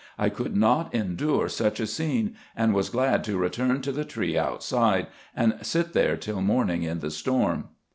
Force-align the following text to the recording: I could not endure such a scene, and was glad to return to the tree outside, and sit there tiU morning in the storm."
I 0.17 0.29
could 0.29 0.57
not 0.57 0.95
endure 0.95 1.47
such 1.47 1.79
a 1.79 1.85
scene, 1.85 2.35
and 2.55 2.73
was 2.73 2.89
glad 2.89 3.23
to 3.25 3.37
return 3.37 3.83
to 3.83 3.91
the 3.91 4.03
tree 4.03 4.35
outside, 4.35 5.05
and 5.35 5.59
sit 5.61 5.93
there 5.93 6.17
tiU 6.17 6.41
morning 6.41 6.81
in 6.81 7.01
the 7.01 7.11
storm." 7.11 7.65